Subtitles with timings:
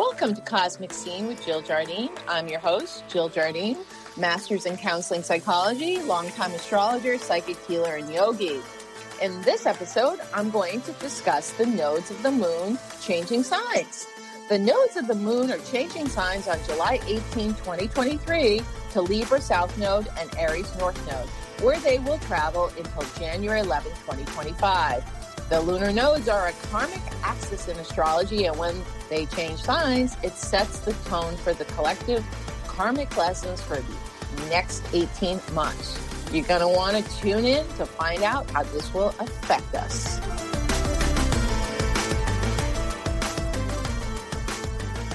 [0.00, 2.08] Welcome to Cosmic Scene with Jill Jardine.
[2.26, 3.76] I'm your host, Jill Jardine,
[4.16, 8.62] Masters in Counseling Psychology, longtime astrologer, psychic healer, and yogi.
[9.20, 14.06] In this episode, I'm going to discuss the nodes of the moon changing signs.
[14.48, 18.62] The nodes of the moon are changing signs on July 18, 2023
[18.92, 21.28] to Libra South Node and Aries North Node,
[21.62, 25.19] where they will travel until January 11, 2025.
[25.50, 30.34] The lunar nodes are a karmic axis in astrology, and when they change signs, it
[30.34, 32.24] sets the tone for the collective
[32.68, 35.98] karmic lessons for the next 18 months.
[36.32, 40.20] You're going to want to tune in to find out how this will affect us.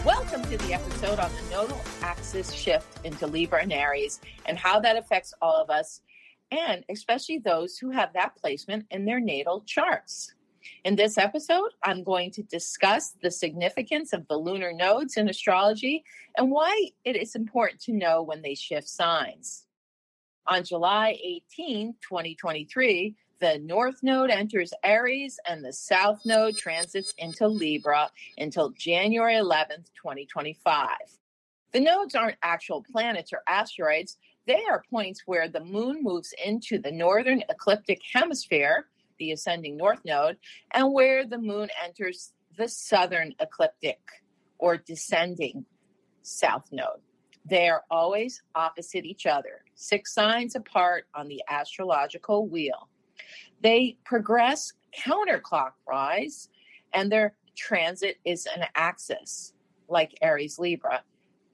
[0.04, 4.82] Welcome to the episode on the nodal axis shift into Libra and Aries and how
[4.82, 6.02] that affects all of us
[6.52, 10.34] and especially those who have that placement in their natal charts.
[10.84, 16.04] In this episode, I'm going to discuss the significance of the lunar nodes in astrology
[16.38, 19.66] and why it is important to know when they shift signs.
[20.48, 27.48] On July 18, 2023, the North Node enters Aries and the South Node transits into
[27.48, 30.90] Libra until January 11th, 2025.
[31.74, 36.78] The nodes aren't actual planets or asteroids, they are points where the moon moves into
[36.80, 38.88] the northern ecliptic hemisphere,
[39.18, 40.38] the ascending north node,
[40.72, 44.00] and where the moon enters the southern ecliptic
[44.58, 45.66] or descending
[46.22, 47.02] south node.
[47.48, 52.90] They are always opposite each other, six signs apart on the astrological wheel.
[53.62, 56.50] They progress counterclockwise,
[56.94, 59.54] and their transit is an axis,
[59.88, 61.04] like Aries Libra,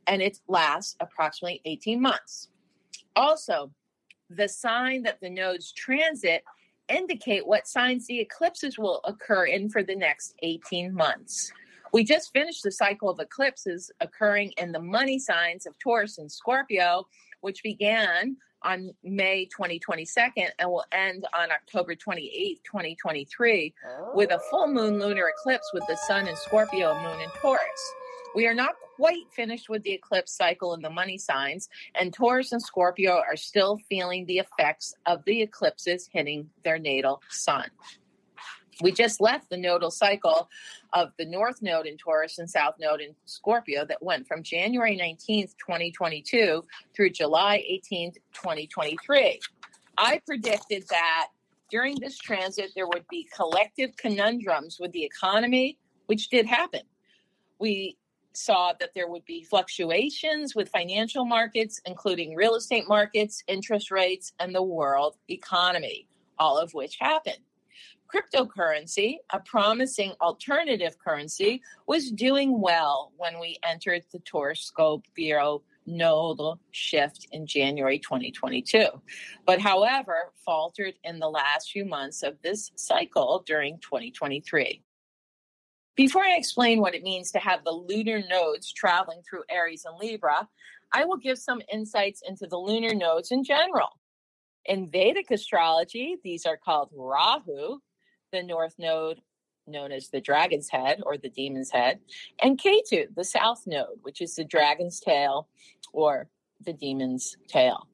[0.08, 2.51] and it lasts approximately 18 months.
[3.16, 3.72] Also,
[4.30, 6.44] the sign that the nodes transit
[6.90, 11.52] indicate what signs the eclipses will occur in for the next 18 months.
[11.94, 16.32] We just finished the cycle of eclipses occurring in the money signs of Taurus and
[16.32, 17.06] Scorpio,
[17.42, 23.74] which began on May 2022 and will end on October 28, 2023,
[24.14, 27.94] with a full moon lunar eclipse with the sun in Scorpio, moon in Taurus.
[28.36, 32.52] We are not quite finished with the eclipse cycle in the money signs, and Taurus
[32.52, 37.66] and Scorpio are still feeling the effects of the eclipses hitting their natal sun.
[38.80, 40.48] We just left the nodal cycle
[40.94, 44.96] of the North Node in Taurus and South Node in Scorpio that went from January
[44.96, 46.64] 19th, 2022
[46.96, 49.40] through July 18th, 2023.
[49.98, 51.30] I predicted that
[51.72, 56.82] during this transit there would be collective conundrums with the economy, which did happen.
[57.58, 57.98] We
[58.34, 64.34] saw that there would be fluctuations with financial markets, including real estate markets, interest rates,
[64.40, 66.08] and the world economy,
[66.40, 67.40] all of which happened.
[68.14, 76.60] Cryptocurrency, a promising alternative currency, was doing well when we entered the Taurus Scorpio nodal
[76.72, 78.86] shift in January 2022,
[79.46, 84.84] but however, faltered in the last few months of this cycle during 2023.
[85.96, 89.98] Before I explain what it means to have the lunar nodes traveling through Aries and
[90.00, 90.48] Libra,
[90.94, 93.90] I will give some insights into the lunar nodes in general.
[94.66, 97.80] In Vedic astrology, these are called Rahu,
[98.32, 99.20] the north node
[99.68, 102.00] known as the dragon's head or the demon's head,
[102.42, 105.50] and Ketu, the south node, which is the dragon's tail
[105.94, 106.30] or
[106.66, 107.88] the demon's tail.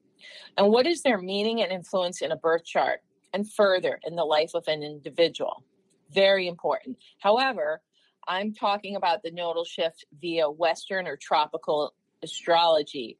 [0.56, 3.00] And what is their meaning and influence in a birth chart
[3.32, 5.64] and further in the life of an individual?
[6.10, 6.96] Very important.
[7.18, 7.82] However,
[8.28, 13.16] I'm talking about the nodal shift via Western or tropical astrology.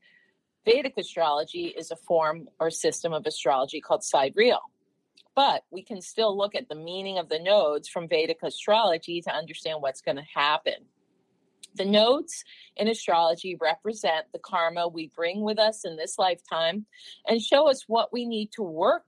[0.66, 4.60] Vedic astrology is a form or system of astrology called sidereal.
[5.34, 9.34] But we can still look at the meaning of the nodes from Vedic astrology to
[9.34, 10.74] understand what's going to happen.
[11.74, 12.44] The nodes
[12.76, 16.84] in astrology represent the karma we bring with us in this lifetime
[17.26, 19.06] and show us what we need to work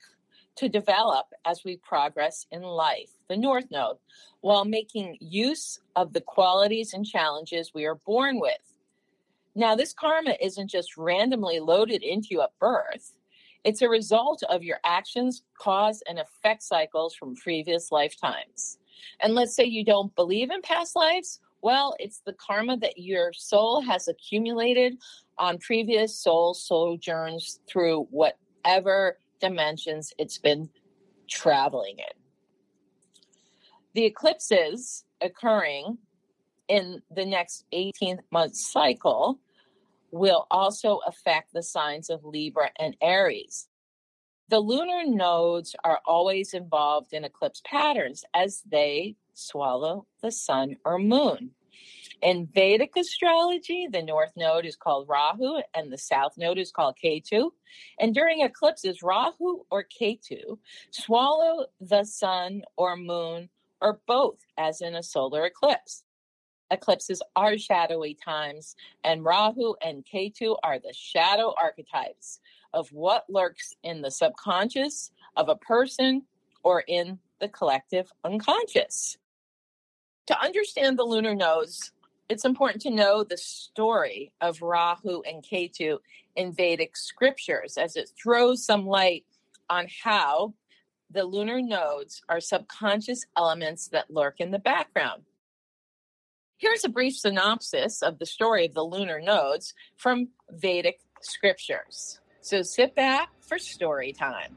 [0.57, 3.97] to develop as we progress in life, the North Node,
[4.41, 8.75] while making use of the qualities and challenges we are born with.
[9.55, 13.13] Now, this karma isn't just randomly loaded into you at birth.
[13.65, 18.79] It's a result of your actions, cause, and effect cycles from previous lifetimes.
[19.21, 21.41] And let's say you don't believe in past lives.
[21.63, 24.97] Well, it's the karma that your soul has accumulated
[25.37, 30.71] on previous soul sojourns through whatever dimensions it's been
[31.29, 32.23] traveling in.
[33.95, 35.99] The eclipses occurring
[36.69, 39.41] in the next 18 month cycle
[40.13, 43.69] will also affect the signs of Libra and Aries.
[44.49, 50.99] The lunar nodes are always involved in eclipse patterns as they swallow the sun or
[50.99, 51.53] moon.
[52.23, 56.97] In Vedic astrology, the north node is called Rahu and the south node is called
[57.03, 57.51] Ketu.
[57.99, 60.59] And during eclipses, Rahu or Ketu
[60.91, 63.49] swallow the sun or moon
[63.81, 66.05] or both, as in a solar eclipse.
[66.71, 72.39] Eclipses are shadowy times, and Rahu and Ketu are the shadow archetypes
[72.73, 76.23] of what lurks in the subconscious of a person
[76.63, 79.17] or in the collective unconscious.
[80.27, 81.93] To understand the lunar nodes,
[82.31, 85.99] it's important to know the story of Rahu and Ketu
[86.37, 89.25] in Vedic scriptures as it throws some light
[89.69, 90.55] on how
[91.11, 95.23] the lunar nodes are subconscious elements that lurk in the background.
[96.57, 102.21] Here's a brief synopsis of the story of the lunar nodes from Vedic scriptures.
[102.43, 104.57] So sit back for story time.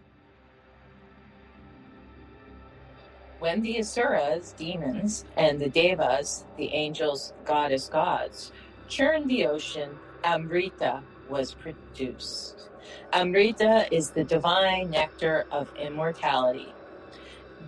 [3.44, 8.54] When the Asuras, demons, and the Devas, the angels, goddess gods,
[8.88, 9.90] churned the ocean,
[10.24, 12.70] Amrita was produced.
[13.12, 16.74] Amrita is the divine nectar of immortality.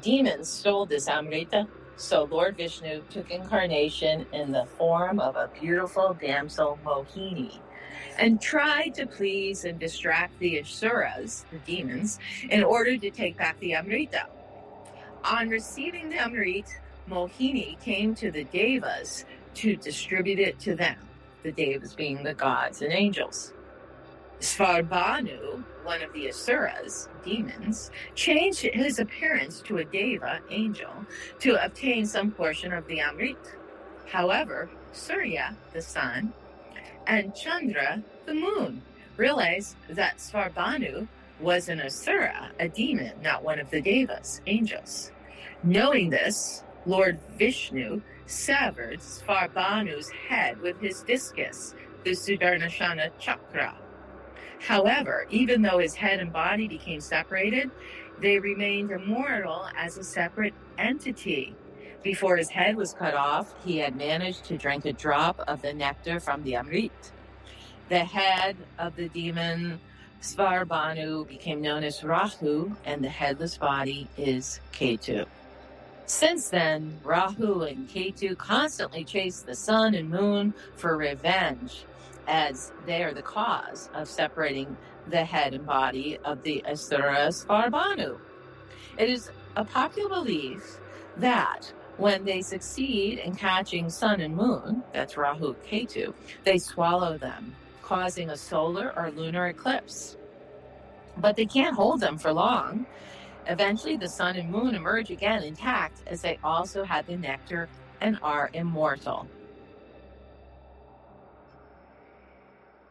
[0.01, 1.68] Demons stole this Amrita,
[1.98, 7.60] so Lord Vishnu took incarnation in the form of a beautiful damsel Mohini
[8.18, 12.18] and tried to please and distract the Asuras, the demons,
[12.50, 14.27] in order to take back the Amrita.
[15.31, 16.68] On receiving the Amrit,
[17.10, 19.25] Mohini came to the Devas
[19.56, 20.98] to distribute it to them,
[21.42, 23.51] the Devas being the gods and angels.
[24.39, 30.94] Svarbhanu, one of the Asuras, demons, changed his appearance to a Deva, angel,
[31.39, 33.56] to obtain some portion of the Amrit.
[34.06, 36.33] However, Surya, the sun,
[37.07, 38.83] and Chandra, the moon,
[39.18, 41.07] realized that Svarbhanu
[41.39, 45.12] was an Asura, a demon, not one of the Devas, angels.
[45.65, 51.73] Knowing this, Lord Vishnu severed Svarbhanu's head with his discus,
[52.03, 53.75] the Sudarshana chakra.
[54.59, 57.71] However, even though his head and body became separated,
[58.21, 61.56] they remained immortal as a separate entity.
[62.03, 65.73] Before his head was cut off, he had managed to drink a drop of the
[65.73, 66.91] nectar from the Amrit.
[67.89, 69.79] The head of the demon
[70.21, 75.25] Svarbhanu became known as Rahu, and the headless body is Ketu.
[76.07, 81.86] Since then, Rahu and Ketu constantly chase the sun and moon for revenge,
[82.28, 88.19] as they are the cause of separating the head and body of the Asura Svarbhanu.
[88.98, 90.80] It is a popular belief
[91.18, 96.13] that when they succeed in catching sun and moon, that's Rahu Ketu,
[96.44, 100.18] they swallow them, causing a solar or lunar eclipse.
[101.18, 102.86] But they can't hold them for long
[103.47, 107.69] Eventually, the sun and moon emerge again intact as they also had the nectar
[108.01, 109.27] and are immortal.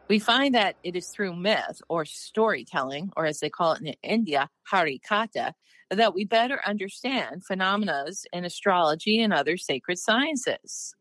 [0.07, 3.95] We find that it is through myth or storytelling, or as they call it in
[4.03, 5.53] India, harikatha,
[5.89, 10.95] that we better understand phenomena in astrology and other sacred sciences.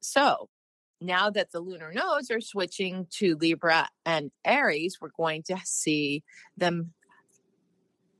[0.00, 0.48] So,
[1.00, 6.22] now that the lunar nodes are switching to Libra and Aries, we're going to see
[6.56, 6.92] them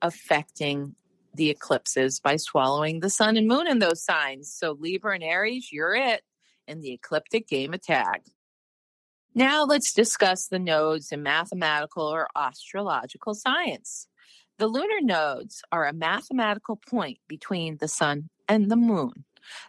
[0.02, 0.94] affecting
[1.34, 4.52] the eclipses by swallowing the sun and moon in those signs.
[4.52, 6.22] So, Libra and Aries, you're it
[6.66, 8.22] in the ecliptic game of tag.
[9.34, 14.08] Now, let's discuss the nodes in mathematical or astrological science.
[14.58, 19.24] The lunar nodes are a mathematical point between the sun and the moon.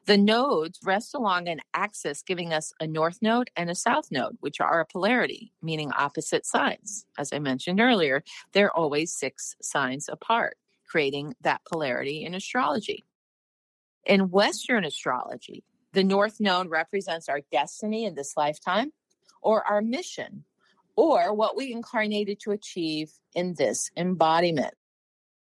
[0.05, 4.37] The nodes rest along an axis, giving us a north node and a south node,
[4.39, 7.05] which are a polarity, meaning opposite sides.
[7.17, 10.57] As I mentioned earlier, they're always six signs apart,
[10.87, 13.05] creating that polarity in astrology.
[14.05, 18.91] In Western astrology, the north node represents our destiny in this lifetime
[19.41, 20.43] or our mission
[20.95, 24.73] or what we incarnated to achieve in this embodiment.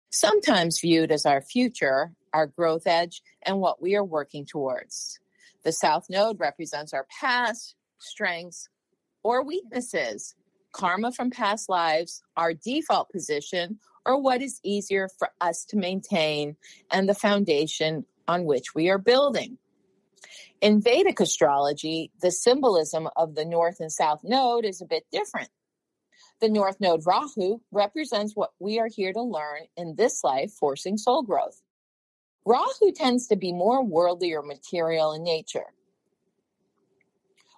[0.10, 5.20] Sometimes viewed as our future our growth edge, and what we are working towards.
[5.64, 8.68] The South Node represents our past, strengths,
[9.24, 10.36] or weaknesses,
[10.74, 16.58] karma from past lives, our default position, or what is easier for us to maintain,
[16.92, 19.58] and the foundation on which we are building.
[20.60, 25.50] In Vedic astrology, the symbolism of the North and South Node is a bit different.
[26.42, 30.98] The North Node Rahu represents what we are here to learn in this life, forcing
[30.98, 31.62] soul growth.
[32.46, 35.74] Rahu tends to be more worldly or material in nature.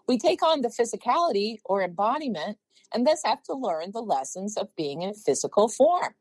[0.08, 2.58] We take on the physicality or embodiment
[2.94, 6.14] and thus have to learn the lessons of being in physical form.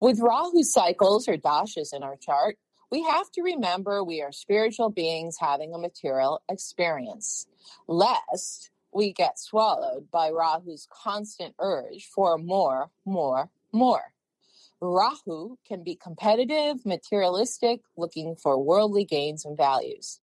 [0.00, 2.56] With Rahu cycles or dashas in our chart,
[2.90, 7.46] we have to remember we are spiritual beings having a material experience,
[7.86, 14.12] lest we get swallowed by Rahu's constant urge for more, more, more.
[14.82, 20.20] Rahu can be competitive, materialistic, looking for worldly gains and values.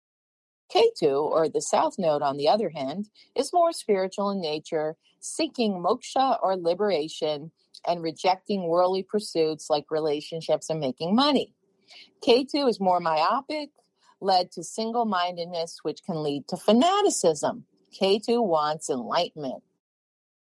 [0.74, 5.74] Ketu, or the South Node, on the other hand, is more spiritual in nature, seeking
[5.74, 7.52] moksha or liberation
[7.88, 11.54] and rejecting worldly pursuits like relationships and making money.
[12.28, 13.70] Ketu is more myopic,
[14.20, 17.66] led to single mindedness, which can lead to fanaticism.
[17.94, 19.64] Ketu wants enlightenment.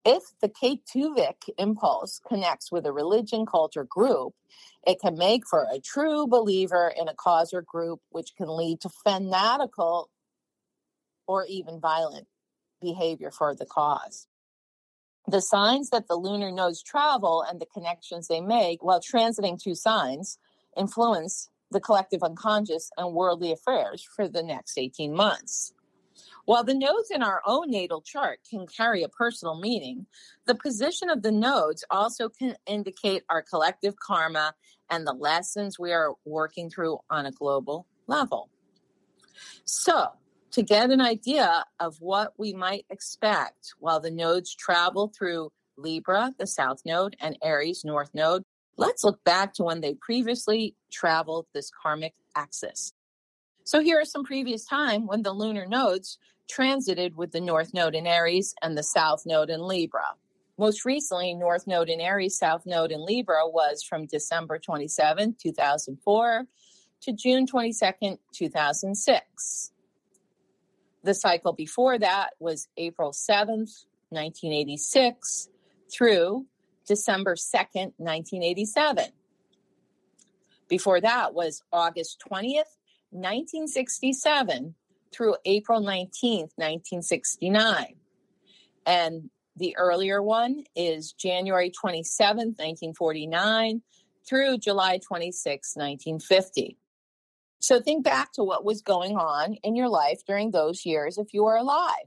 [0.05, 4.35] If the Ketuvic impulse connects with a religion, culture, group,
[4.85, 8.81] it can make for a true believer in a cause or group, which can lead
[8.81, 10.11] to fanatical
[11.29, 12.27] or even violent
[12.81, 14.27] behavior for the cause.
[15.29, 19.77] The signs that the lunar nodes travel and the connections they make while transiting two
[19.77, 20.39] signs
[20.77, 25.73] influence the collective unconscious and worldly affairs for the next 18 months.
[26.45, 30.07] While the nodes in our own natal chart can carry a personal meaning,
[30.47, 34.55] the position of the nodes also can indicate our collective karma
[34.91, 38.51] and the lessons we are working through on a global level.
[39.65, 40.09] So,
[40.51, 46.35] to get an idea of what we might expect while the nodes travel through Libra,
[46.39, 48.43] the South Node, and Aries, North Node,
[48.77, 52.93] let's look back to when they previously traveled this karmic axis.
[53.65, 57.95] So here are some previous time when the lunar nodes transited with the North Node
[57.95, 60.15] in Aries and the South Node in Libra.
[60.59, 66.45] Most recently, North Node in Aries, South Node in Libra was from December 27, 2004
[67.03, 69.73] to June 22, 2006.
[71.05, 75.49] The cycle before that was April 7th, 1986
[75.91, 76.47] through
[76.87, 79.07] December 2nd, 1987.
[80.69, 82.63] Before that was August 20th,
[83.13, 84.75] 1967
[85.13, 87.95] through April 19th, 1969.
[88.87, 93.83] And the earlier one is January 27th, 1949
[94.27, 96.79] through July 26, 1950.
[97.61, 101.33] So think back to what was going on in your life during those years if
[101.33, 102.07] you are alive.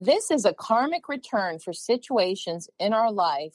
[0.00, 3.54] This is a karmic return for situations in our life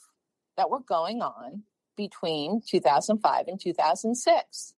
[0.58, 1.64] that were going on
[1.96, 4.75] between 2005 and 2006.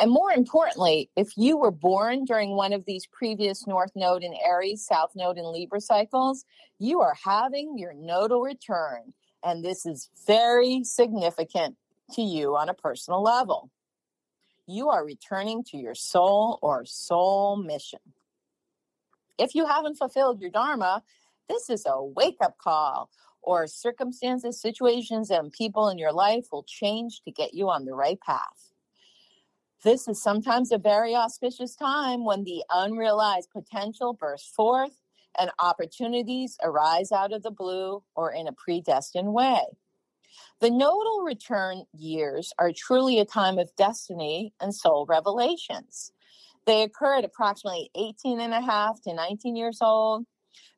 [0.00, 4.34] And more importantly, if you were born during one of these previous North Node in
[4.44, 6.44] Aries, South Node in Libra cycles,
[6.78, 9.12] you are having your nodal return.
[9.42, 11.76] And this is very significant
[12.12, 13.70] to you on a personal level
[14.68, 18.00] you are returning to your soul or soul mission.
[19.38, 21.02] If you haven't fulfilled your Dharma,
[21.48, 23.08] this is a wake up call,
[23.40, 27.94] or circumstances, situations, and people in your life will change to get you on the
[27.94, 28.67] right path.
[29.84, 35.00] This is sometimes a very auspicious time when the unrealized potential bursts forth
[35.38, 39.62] and opportunities arise out of the blue or in a predestined way.
[40.60, 46.10] The nodal return years are truly a time of destiny and soul revelations.
[46.66, 50.26] They occur at approximately 18 and a half to 19 years old,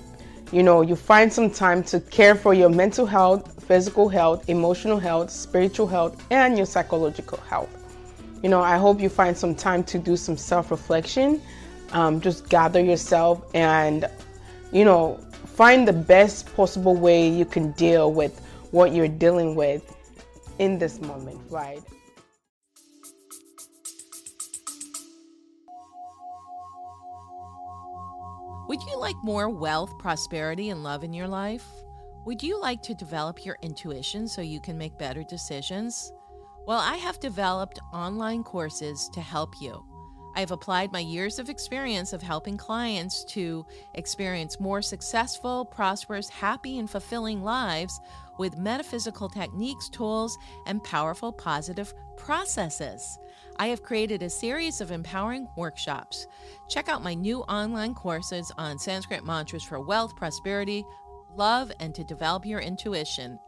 [0.52, 4.98] you know, you find some time to care for your mental health, physical health, emotional
[4.98, 7.68] health, spiritual health, and your psychological health.
[8.42, 11.42] You know, I hope you find some time to do some self reflection.
[11.92, 14.08] Um, just gather yourself and,
[14.70, 15.18] you know,
[15.58, 19.92] find the best possible way you can deal with what you're dealing with
[20.60, 21.82] in this moment, right?
[28.68, 31.66] Would you like more wealth, prosperity, and love in your life?
[32.24, 36.12] Would you like to develop your intuition so you can make better decisions?
[36.68, 39.88] Well, I have developed online courses to help you.
[40.38, 46.28] I have applied my years of experience of helping clients to experience more successful, prosperous,
[46.28, 48.00] happy, and fulfilling lives
[48.38, 53.18] with metaphysical techniques, tools, and powerful positive processes.
[53.59, 56.28] I have created a series of empowering workshops.
[56.68, 60.85] Check out my new online courses on Sanskrit mantras for wealth, prosperity,
[61.35, 63.40] love, and to develop your intuition.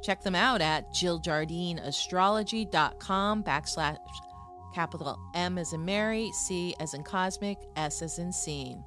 [0.00, 3.98] Check them out at jilljardineastrology.com backslash
[4.74, 8.82] capital M as in Mary, C as in cosmic, S as in scene.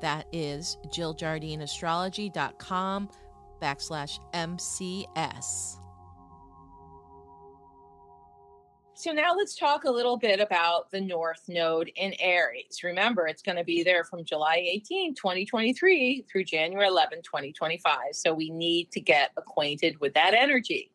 [0.00, 3.08] That is jilljardineastrology.com
[3.60, 5.78] backslash MCS.
[8.94, 12.80] So now let's talk a little bit about the North Node in Aries.
[12.82, 17.98] Remember, it's going to be there from July 18, 2023 through January 11, 2025.
[18.10, 20.90] So we need to get acquainted with that energy.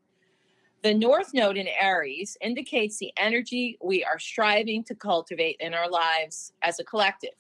[0.84, 5.90] The North Node in Aries indicates the energy we are striving to cultivate in our
[5.90, 7.36] lives as a collective.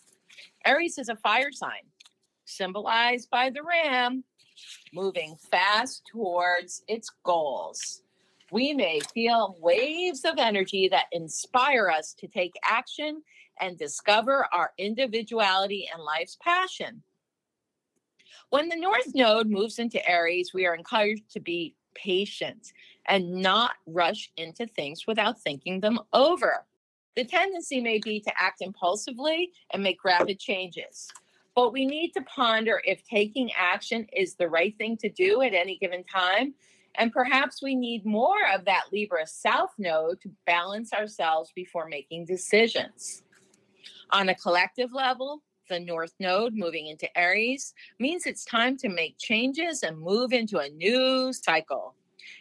[0.65, 1.83] Aries is a fire sign,
[2.45, 4.23] symbolized by the ram,
[4.93, 8.03] moving fast towards its goals
[8.53, 13.23] we may feel waves of energy that inspire us to take action
[13.59, 17.01] and discover our individuality and life's passion.
[18.51, 22.73] When the North Node moves into Aries, we are encouraged to be patient
[23.07, 26.65] and not rush into things without thinking them over.
[27.15, 31.07] The tendency may be to act impulsively and make rapid changes.
[31.55, 35.53] But we need to ponder if taking action is the right thing to do at
[35.53, 36.55] any given time
[36.95, 42.25] and perhaps we need more of that Libra South node to balance ourselves before making
[42.25, 43.23] decisions.
[44.11, 49.17] On a collective level, the North Node moving into Aries means it's time to make
[49.17, 51.95] changes and move into a new cycle.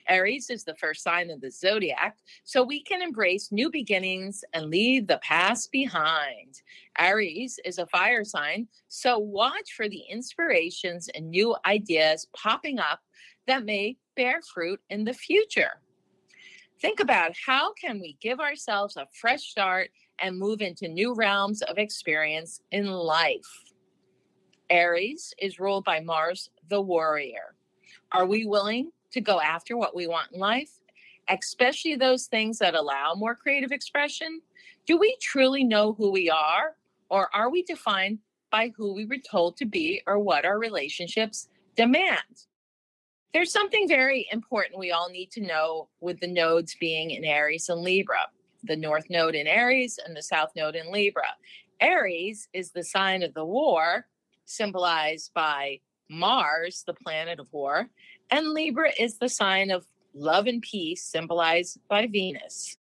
[0.09, 4.67] Aries is the first sign of the zodiac, so we can embrace new beginnings and
[4.67, 6.61] leave the past behind.
[6.99, 13.01] Aries is a fire sign, so watch for the inspirations and new ideas popping up
[13.47, 15.81] that may bear fruit in the future.
[16.83, 21.63] Think about how can we give ourselves a fresh start and move into new realms
[21.63, 23.63] of experience in life.
[24.69, 27.55] Aries is ruled by Mars, the warrior.
[28.11, 30.73] Are we willing to go after what we want in life,
[31.29, 34.41] especially those things that allow more creative expression?
[34.85, 36.75] Do we truly know who we are,
[37.11, 38.19] or are we defined
[38.51, 42.47] by who we were told to be or what our relationships demand?
[43.33, 47.71] There's something very important we all need to know with the nodes being in Aries
[47.71, 48.27] and Libra,
[48.63, 51.29] the North Node in Aries and the South Node in Libra.
[51.81, 54.07] Aries is the sign of the war,
[54.45, 57.89] symbolized by Mars, the planet of war,
[58.31, 62.77] and Libra is the sign of love and peace, symbolized by Venus.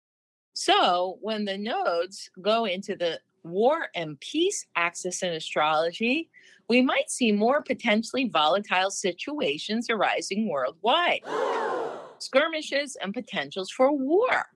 [0.55, 6.29] So when the nodes go into the war and peace axis in astrology,
[6.69, 11.23] we might see more potentially volatile situations arising worldwide,
[12.19, 14.47] skirmishes and potentials for war.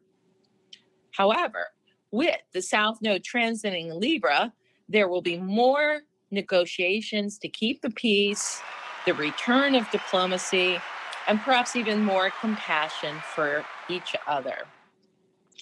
[1.13, 1.67] However,
[2.11, 4.53] with the South Node transiting Libra,
[4.89, 8.61] there will be more negotiations to keep the peace,
[9.07, 10.79] the return of diplomacy,
[11.27, 14.67] and perhaps even more compassion for each other.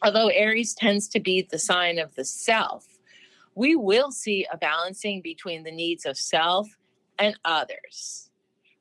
[0.02, 2.87] Although Aries tends to be the sign of the self,
[3.54, 6.68] we will see a balancing between the needs of self
[7.18, 8.30] and others.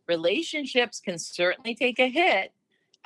[0.08, 2.52] Relationships can certainly take a hit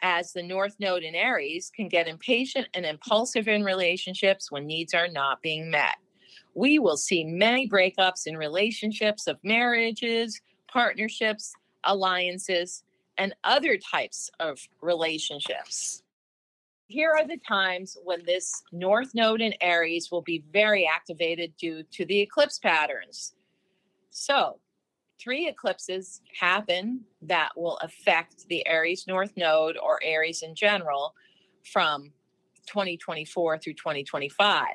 [0.01, 4.93] as the North Node in Aries can get impatient and impulsive in relationships when needs
[4.93, 5.95] are not being met.
[6.55, 11.53] We will see many breakups in relationships of marriages, partnerships,
[11.85, 12.83] alliances,
[13.17, 16.03] and other types of relationships
[16.93, 21.81] here are the times when this north node in Aries will be very activated due
[21.91, 23.33] to the eclipse patterns.
[24.11, 24.59] So,
[25.19, 31.15] three eclipses happen that will affect the Aries north node or Aries in general
[31.63, 32.11] from
[32.67, 34.65] 2024 through 2025.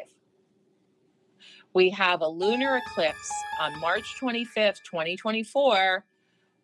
[1.72, 6.04] We have a lunar eclipse on March 25th, 2024,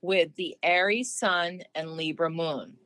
[0.03, 2.77] with the Aries sun and Libra moon.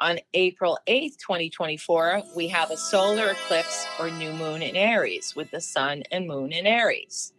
[0.00, 5.50] On April 8th, 2024, we have a solar eclipse or new moon in Aries with
[5.50, 7.32] the sun and moon in Aries.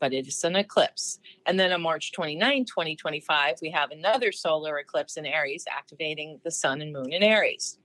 [0.00, 1.20] But it is an eclipse.
[1.46, 6.50] And then on March 29, 2025, we have another solar eclipse in Aries activating the
[6.50, 7.78] sun and moon in Aries.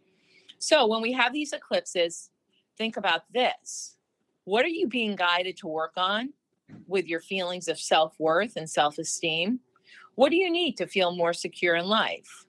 [0.58, 2.32] So when we have these eclipses,
[2.78, 3.98] think about this.
[4.46, 6.34] What are you being guided to work on?
[6.88, 9.60] with your feelings of self worth and self esteem?
[10.16, 12.46] What do you need to feel more secure in life?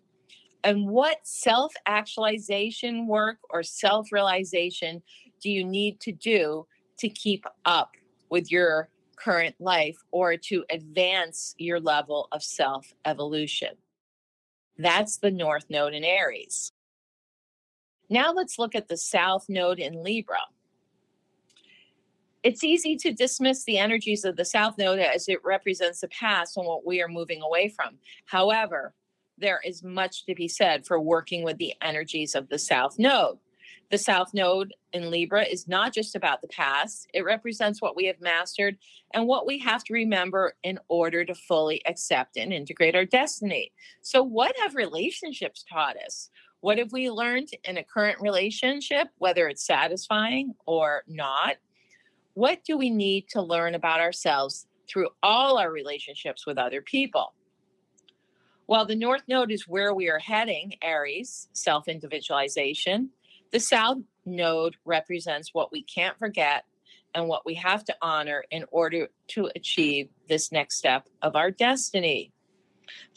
[0.64, 5.03] And what self actualization work or self realization
[5.40, 6.66] do you need to do
[6.98, 7.92] to keep up
[8.31, 13.70] with your current life or to advance your level of self evolution?
[14.79, 16.72] That's the North Node in Aries.
[18.09, 20.40] Now let's look at the South Node in Libra.
[22.42, 26.57] It's easy to dismiss the energies of the South Node as it represents the past
[26.57, 27.98] and what we are moving away from.
[28.27, 28.94] However,
[29.42, 33.38] there is much to be said for working with the energies of the South Node.
[33.90, 38.07] The South Node in Libra is not just about the past, it represents what we
[38.07, 38.78] have mastered
[39.12, 43.70] and what we have to remember in order to fully accept and integrate our destiny.
[44.00, 46.31] So, what have relationships taught us?
[46.61, 51.57] What have we learned in a current relationship, whether it's satisfying or not?
[52.35, 57.35] What do we need to learn about ourselves through all our relationships with other people?
[58.66, 63.11] While the North Node is where we are heading, Aries, self individualization,
[63.51, 66.64] the South Node represents what we can't forget
[67.14, 71.51] and what we have to honor in order to achieve this next step of our
[71.51, 72.33] destiny.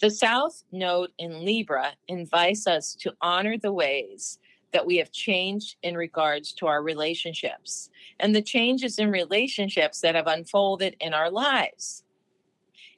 [0.01, 4.39] The South Node in Libra invites us to honor the ways
[4.73, 10.15] that we have changed in regards to our relationships and the changes in relationships that
[10.15, 12.03] have unfolded in our lives.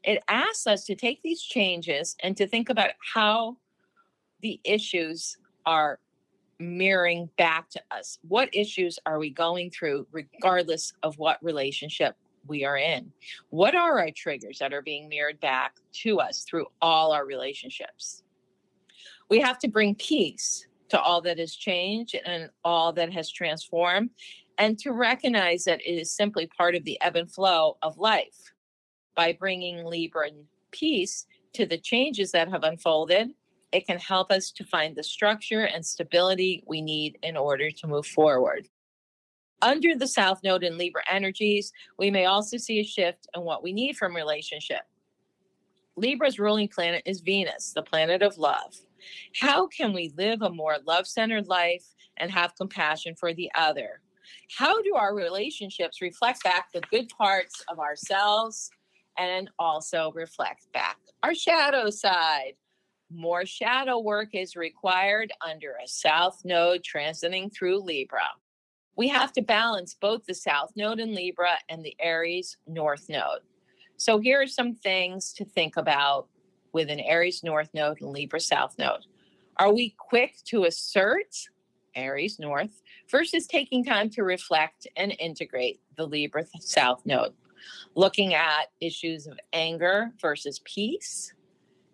[0.08, 3.58] It asks us to take these changes and to think about how
[4.42, 6.00] the issues are
[6.60, 8.18] mirroring back to us.
[8.26, 12.16] What issues are we going through, regardless of what relationship
[12.48, 13.12] we are in?
[13.50, 18.24] What are our triggers that are being mirrored back to us through all our relationships?
[19.30, 24.12] We have to bring peace to all that has changed and all that has transformed,
[24.58, 28.54] and to recognize that it is simply part of the ebb and flow of life.
[29.18, 30.30] By bringing Libra
[30.72, 33.32] peace to the changes that have unfolded,
[33.72, 37.88] it can help us to find the structure and stability we need in order to
[37.88, 38.68] move forward.
[39.64, 43.64] Under the South Node in Libra energies, we may also see a shift in what
[43.64, 44.84] we need from relationship.
[45.96, 48.76] Libra's ruling planet is Venus, the planet of love.
[49.42, 51.86] How can we live a more love centered life
[52.18, 54.02] and have compassion for the other?
[54.56, 58.70] How do our relationships reflect back the good parts of ourselves
[59.18, 62.54] and also reflect back our shadow side?
[63.10, 68.30] More shadow work is required under a South Node transiting through Libra.
[68.96, 73.42] We have to balance both the South Node in Libra and the Aries North Node.
[73.98, 76.28] So, here are some things to think about
[76.74, 79.06] with an Aries North Node and Libra South Node.
[79.58, 81.36] Are we quick to assert
[81.96, 87.34] Aries North versus taking time to reflect and integrate the Libra South Node?
[87.96, 91.34] Looking at issues of anger versus peace,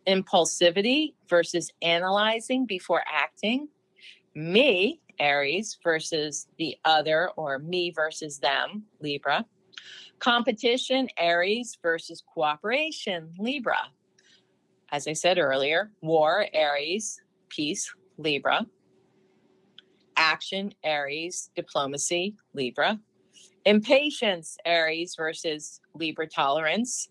[0.08, 3.70] impulsivity versus analyzing before acting,
[4.36, 9.46] me, Aries, versus the other, or me versus them, Libra,
[10.20, 13.90] competition, Aries, versus cooperation, Libra.
[14.92, 18.66] As I said earlier, war, Aries, peace, Libra,
[20.16, 23.00] action, Aries, diplomacy, Libra,
[23.65, 27.10] impatience, Aries, versus Libra tolerance,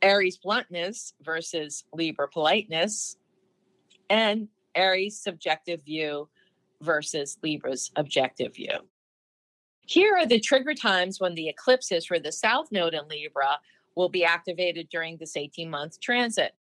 [0.00, 3.16] Aries bluntness versus Libra politeness,
[4.10, 6.28] and Aries subjective view
[6.80, 8.78] versus Libra's objective view.
[9.86, 13.58] Here are the trigger times when the eclipses for the South Node in Libra
[13.94, 16.54] will be activated during this 18 month transit.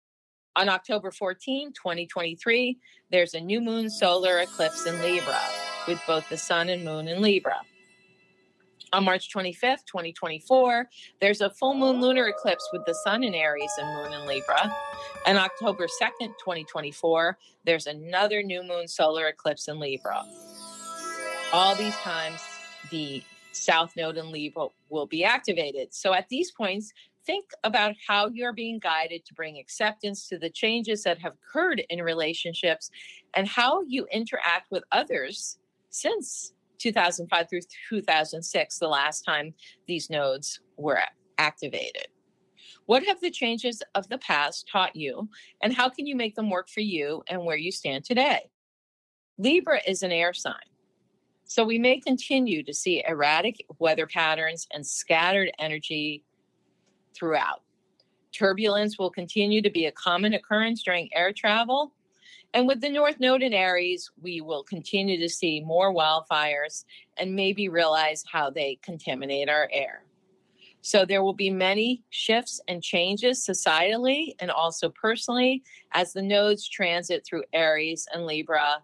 [0.57, 2.79] On October 14, 2023,
[3.11, 5.41] there's a new moon solar eclipse in Libra
[5.87, 7.61] with both the sun and moon in Libra.
[8.93, 10.89] On March 25th, 2024,
[11.21, 14.75] there's a full moon lunar eclipse with the sun in Aries and moon in Libra.
[15.27, 20.23] And October 2nd, 2024, there's another new moon solar eclipse in Libra.
[21.53, 22.41] All these times,
[22.91, 23.23] the
[23.53, 25.93] South Node in Libra will be activated.
[25.93, 26.93] So at these points,
[27.27, 31.83] think about how you're being guided to bring acceptance to the changes that have occurred
[31.91, 32.91] in relationships
[33.35, 35.59] and how you interact with others
[35.91, 39.55] since 2005 through 2006, the last time
[39.87, 41.01] these nodes were
[41.39, 42.09] activated.
[42.87, 45.29] What have the changes of the past taught you,
[45.63, 48.51] and how can you make them work for you and where you stand today?
[49.37, 50.55] Libra is an air sign.
[51.45, 56.25] So we may continue to see erratic weather patterns and scattered energy
[57.15, 57.63] throughout.
[58.33, 61.95] Turbulence will continue to be a common occurrence during air travel
[62.55, 66.85] and with the North Node in Aries, we will continue to see more wildfires
[67.17, 70.05] and maybe realize how they contaminate our air.
[70.81, 76.67] So there will be many shifts and changes societally and also personally as the nodes
[76.67, 78.83] transit through Aries and Libra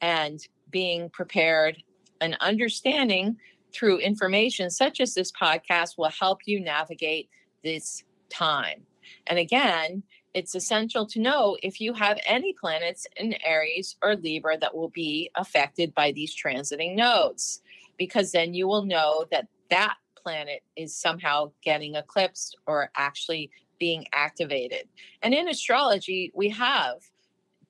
[0.00, 1.82] and being prepared
[2.20, 3.36] and understanding
[3.72, 7.28] through information such as this podcast will help you navigate
[7.62, 8.82] this time.
[9.26, 10.02] And again,
[10.34, 14.88] it's essential to know if you have any planets in Aries or Libra that will
[14.88, 17.62] be affected by these transiting nodes,
[17.98, 24.06] because then you will know that that planet is somehow getting eclipsed or actually being
[24.12, 24.88] activated.
[25.22, 26.96] And in astrology, we have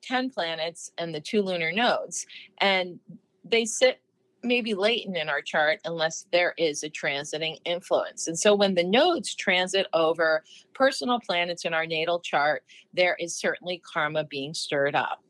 [0.03, 2.25] 10 planets and the two lunar nodes,
[2.59, 2.99] and
[3.43, 3.99] they sit
[4.43, 8.27] maybe latent in our chart unless there is a transiting influence.
[8.27, 13.35] And so when the nodes transit over personal planets in our natal chart, there is
[13.35, 15.23] certainly karma being stirred up.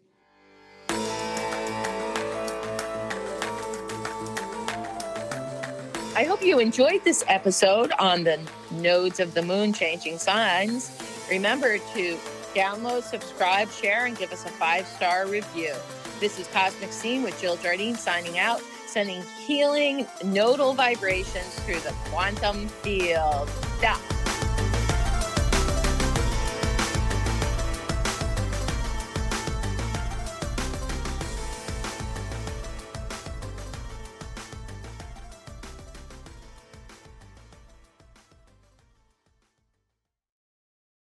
[6.15, 10.91] I hope you enjoyed this episode on the nodes of the moon changing signs.
[11.29, 12.19] Remember to
[12.53, 15.73] download, subscribe, share, and give us a five star review.
[16.19, 18.61] This is Cosmic Scene with Jill Jardine signing out,
[18.93, 23.49] sending healing nodal vibrations through the quantum field.
[23.79, 24.12] Stop.